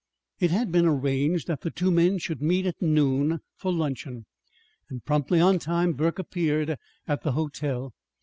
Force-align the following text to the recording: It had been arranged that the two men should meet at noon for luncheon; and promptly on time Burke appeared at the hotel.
It 0.39 0.49
had 0.49 0.71
been 0.71 0.87
arranged 0.87 1.45
that 1.47 1.61
the 1.61 1.69
two 1.69 1.91
men 1.91 2.17
should 2.17 2.41
meet 2.41 2.65
at 2.65 2.81
noon 2.81 3.37
for 3.55 3.71
luncheon; 3.71 4.25
and 4.89 5.05
promptly 5.05 5.39
on 5.39 5.59
time 5.59 5.93
Burke 5.93 6.17
appeared 6.17 6.75
at 7.07 7.21
the 7.21 7.33
hotel. 7.33 7.93